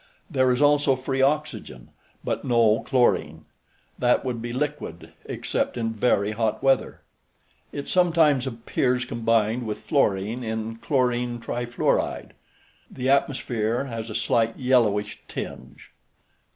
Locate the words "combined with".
9.05-9.81